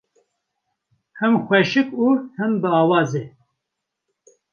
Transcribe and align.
Him 1.19 1.33
xweşik 1.45 1.89
û 2.05 2.07
him 2.37 2.53
biawaz 2.61 3.11
e. 3.23 3.25